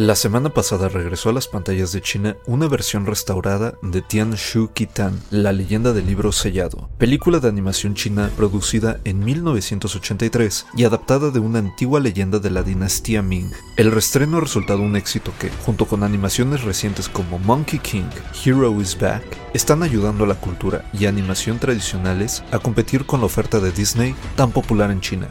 La 0.00 0.16
semana 0.16 0.48
pasada 0.48 0.88
regresó 0.88 1.28
a 1.28 1.34
las 1.34 1.46
pantallas 1.46 1.92
de 1.92 2.00
China 2.00 2.34
una 2.46 2.68
versión 2.68 3.04
restaurada 3.04 3.74
de 3.82 4.00
Tian 4.00 4.32
Shu 4.32 4.70
Kitan, 4.72 5.20
la 5.30 5.52
leyenda 5.52 5.92
del 5.92 6.06
libro 6.06 6.32
sellado, 6.32 6.88
película 6.96 7.38
de 7.38 7.48
animación 7.48 7.94
china 7.94 8.30
producida 8.34 8.98
en 9.04 9.22
1983 9.22 10.68
y 10.74 10.84
adaptada 10.84 11.30
de 11.30 11.38
una 11.38 11.58
antigua 11.58 12.00
leyenda 12.00 12.38
de 12.38 12.48
la 12.48 12.62
dinastía 12.62 13.20
Ming. 13.20 13.50
El 13.76 13.92
restreno 13.92 14.38
ha 14.38 14.40
resultado 14.40 14.80
un 14.80 14.96
éxito 14.96 15.34
que, 15.38 15.50
junto 15.66 15.84
con 15.84 16.02
animaciones 16.02 16.62
recientes 16.62 17.10
como 17.10 17.38
Monkey 17.38 17.78
King, 17.78 18.08
Hero 18.42 18.80
is 18.80 18.98
Back, 18.98 19.22
están 19.52 19.82
ayudando 19.82 20.24
a 20.24 20.28
la 20.28 20.40
cultura 20.40 20.90
y 20.94 21.04
animación 21.04 21.58
tradicionales 21.58 22.42
a 22.52 22.58
competir 22.58 23.04
con 23.04 23.20
la 23.20 23.26
oferta 23.26 23.60
de 23.60 23.70
Disney 23.70 24.14
tan 24.34 24.50
popular 24.50 24.90
en 24.90 25.02
China. 25.02 25.28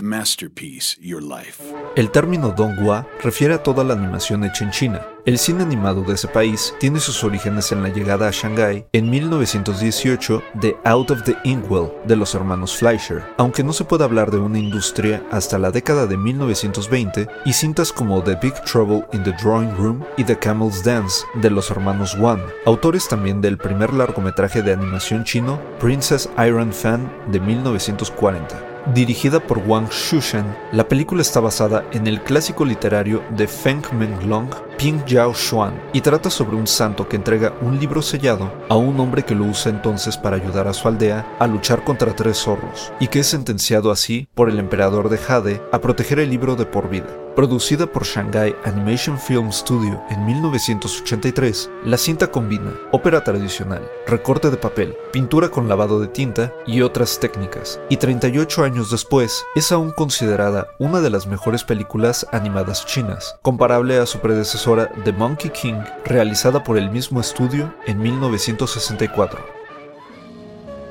Masterpiece 0.00 0.96
Your 1.00 1.22
Life. 1.22 1.62
El 1.96 2.10
término 2.10 2.50
Donghua 2.50 3.06
refiere 3.22 3.54
a 3.54 3.62
toda 3.62 3.84
la 3.84 3.94
animación 3.94 4.44
hecha 4.44 4.64
en 4.64 4.70
China. 4.70 5.06
El 5.24 5.38
cine 5.38 5.62
animado 5.62 6.02
de 6.02 6.14
ese 6.14 6.26
país 6.26 6.74
tiene 6.80 6.98
sus 6.98 7.22
orígenes 7.22 7.70
en 7.70 7.82
la 7.82 7.90
llegada 7.90 8.26
a 8.26 8.30
Shanghái 8.32 8.86
en 8.92 9.10
1918 9.10 10.42
de 10.54 10.76
Out 10.84 11.10
of 11.12 11.22
the 11.22 11.36
Inkwell 11.44 11.92
de 12.06 12.16
los 12.16 12.34
hermanos 12.34 12.76
Fleischer, 12.76 13.22
aunque 13.36 13.62
no 13.62 13.72
se 13.72 13.84
puede 13.84 14.04
hablar 14.04 14.30
de 14.30 14.38
una 14.38 14.58
industria 14.58 15.22
hasta 15.30 15.58
la 15.58 15.70
década 15.70 16.06
de 16.06 16.16
1920 16.16 17.28
y 17.44 17.52
cintas 17.52 17.92
como 17.92 18.22
The 18.22 18.36
Big 18.42 18.54
Trouble 18.64 19.04
in 19.12 19.22
the 19.22 19.34
Drawing 19.42 19.76
Room 19.76 20.04
y 20.16 20.24
The 20.24 20.38
Camel's 20.38 20.82
Dance 20.82 21.24
de 21.34 21.50
los 21.50 21.70
hermanos 21.70 22.16
Wan, 22.18 22.42
autores 22.66 23.06
también 23.06 23.40
del 23.40 23.58
primer 23.58 23.92
largometraje 23.92 24.62
de 24.62 24.72
animación 24.72 25.24
chino 25.24 25.60
Princess 25.78 26.28
Iron 26.38 26.72
Fan 26.72 27.10
de 27.30 27.38
1940. 27.38 28.71
Dirigida 28.86 29.38
por 29.38 29.58
Wang 29.58 29.88
Shushan, 29.90 30.56
la 30.72 30.88
película 30.88 31.22
está 31.22 31.38
basada 31.38 31.84
en 31.92 32.08
el 32.08 32.20
clásico 32.20 32.64
literario 32.64 33.22
de 33.36 33.46
Feng 33.46 33.82
Menglong, 33.92 34.50
Ping 34.76 35.04
Jiao 35.06 35.32
Xuan, 35.32 35.80
y 35.92 36.00
trata 36.00 36.30
sobre 36.30 36.56
un 36.56 36.66
santo 36.66 37.08
que 37.08 37.14
entrega 37.14 37.54
un 37.62 37.78
libro 37.78 38.02
sellado 38.02 38.52
a 38.68 38.74
un 38.74 38.98
hombre 38.98 39.22
que 39.22 39.36
lo 39.36 39.44
usa 39.44 39.70
entonces 39.70 40.16
para 40.16 40.34
ayudar 40.34 40.66
a 40.66 40.72
su 40.72 40.88
aldea 40.88 41.36
a 41.38 41.46
luchar 41.46 41.84
contra 41.84 42.16
tres 42.16 42.38
zorros, 42.38 42.92
y 42.98 43.06
que 43.06 43.20
es 43.20 43.28
sentenciado 43.28 43.92
así 43.92 44.26
por 44.34 44.50
el 44.50 44.58
emperador 44.58 45.08
de 45.10 45.18
Jade 45.18 45.62
a 45.70 45.80
proteger 45.80 46.18
el 46.18 46.30
libro 46.30 46.56
de 46.56 46.66
por 46.66 46.90
vida. 46.90 47.21
Producida 47.34 47.86
por 47.86 48.04
Shanghai 48.04 48.54
Animation 48.64 49.18
Film 49.18 49.50
Studio 49.52 50.02
en 50.10 50.26
1983, 50.26 51.70
la 51.86 51.96
cinta 51.96 52.30
combina 52.30 52.74
ópera 52.92 53.24
tradicional, 53.24 53.90
recorte 54.06 54.50
de 54.50 54.58
papel, 54.58 54.94
pintura 55.14 55.48
con 55.48 55.66
lavado 55.66 55.98
de 55.98 56.08
tinta 56.08 56.52
y 56.66 56.82
otras 56.82 57.18
técnicas, 57.20 57.80
y 57.88 57.96
38 57.96 58.64
años 58.64 58.90
después 58.90 59.42
es 59.54 59.72
aún 59.72 59.92
considerada 59.92 60.68
una 60.78 61.00
de 61.00 61.08
las 61.08 61.26
mejores 61.26 61.64
películas 61.64 62.26
animadas 62.32 62.84
chinas, 62.84 63.36
comparable 63.40 63.96
a 63.96 64.04
su 64.04 64.18
predecesora 64.18 64.92
The 65.04 65.12
Monkey 65.12 65.50
King, 65.52 65.80
realizada 66.04 66.62
por 66.62 66.76
el 66.76 66.90
mismo 66.90 67.18
estudio 67.18 67.74
en 67.86 67.98
1964. 67.98 69.61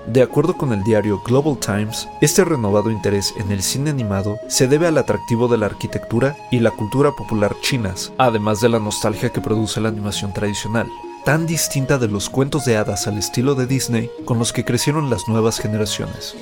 De 0.08 0.24
acuerdo 0.24 0.58
con 0.58 0.74
el 0.74 0.84
diario 0.84 1.22
Global 1.24 1.58
Times, 1.58 2.08
este 2.22 2.44
renovado 2.44 2.90
interés 2.90 3.34
en 3.38 3.52
el 3.52 3.62
cine 3.62 3.92
animado 3.92 4.40
se 4.48 4.68
debe 4.68 4.88
al 4.88 4.98
atractivo 4.98 5.48
de 5.48 5.58
la 5.58 5.68
arquitectura 5.68 6.36
y 6.50 6.60
la 6.60 6.72
cultura 6.72 7.12
popular 7.12 7.56
chinas, 7.62 8.12
además 8.18 8.62
de 8.62 8.70
la 8.70 8.80
nostalgia 8.80 9.30
que 9.30 9.42
produce 9.42 9.80
la 9.80 9.90
animación 9.90 10.34
tradicional, 10.34 10.88
tan 11.24 11.46
distinta 11.46 12.00
de 12.00 12.08
los 12.08 12.30
cuentos 12.30 12.66
de 12.66 12.78
hadas 12.78 13.08
al 13.08 13.18
estilo 13.20 13.54
de 13.54 13.68
Disney 13.68 14.10
con 14.26 14.40
los 14.40 14.52
que 14.54 14.66
crecieron 14.66 15.10
las 15.12 15.28
nuevas 15.28 15.60
generaciones. 15.60 16.36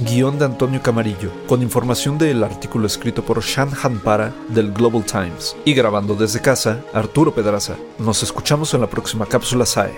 Guión 0.00 0.38
de 0.38 0.46
Antonio 0.46 0.82
Camarillo, 0.82 1.30
con 1.46 1.62
información 1.62 2.16
del 2.16 2.42
artículo 2.42 2.86
escrito 2.86 3.22
por 3.22 3.42
Shan 3.42 3.70
Para 4.02 4.32
del 4.48 4.72
Global 4.72 5.04
Times. 5.04 5.54
Y 5.66 5.74
grabando 5.74 6.14
desde 6.14 6.40
casa, 6.40 6.80
Arturo 6.94 7.34
Pedraza. 7.34 7.76
Nos 7.98 8.22
escuchamos 8.22 8.72
en 8.72 8.80
la 8.80 8.88
próxima 8.88 9.26
cápsula 9.26 9.66
SAE. 9.66 9.92